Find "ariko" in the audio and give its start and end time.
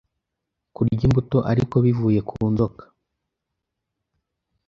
1.51-1.75